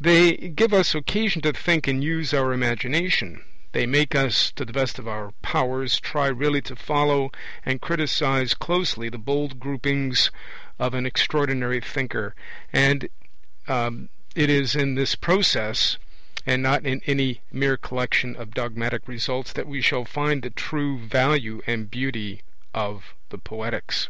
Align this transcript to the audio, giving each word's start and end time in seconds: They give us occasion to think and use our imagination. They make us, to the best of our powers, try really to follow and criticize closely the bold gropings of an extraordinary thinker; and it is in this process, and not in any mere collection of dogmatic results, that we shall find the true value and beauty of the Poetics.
They 0.00 0.32
give 0.36 0.72
us 0.72 0.96
occasion 0.96 1.42
to 1.42 1.52
think 1.52 1.86
and 1.86 2.02
use 2.02 2.34
our 2.34 2.52
imagination. 2.52 3.44
They 3.70 3.86
make 3.86 4.16
us, 4.16 4.50
to 4.56 4.64
the 4.64 4.72
best 4.72 4.98
of 4.98 5.06
our 5.06 5.30
powers, 5.42 6.00
try 6.00 6.26
really 6.26 6.60
to 6.62 6.74
follow 6.74 7.30
and 7.64 7.80
criticize 7.80 8.52
closely 8.54 9.08
the 9.08 9.16
bold 9.16 9.60
gropings 9.60 10.32
of 10.80 10.92
an 10.92 11.06
extraordinary 11.06 11.78
thinker; 11.80 12.34
and 12.72 13.08
it 13.64 14.50
is 14.50 14.74
in 14.74 14.96
this 14.96 15.14
process, 15.14 15.98
and 16.44 16.64
not 16.64 16.84
in 16.84 17.00
any 17.06 17.40
mere 17.52 17.76
collection 17.76 18.34
of 18.34 18.54
dogmatic 18.54 19.06
results, 19.06 19.52
that 19.52 19.68
we 19.68 19.80
shall 19.80 20.04
find 20.04 20.42
the 20.42 20.50
true 20.50 20.98
value 20.98 21.62
and 21.64 21.92
beauty 21.92 22.42
of 22.74 23.14
the 23.28 23.38
Poetics. 23.38 24.08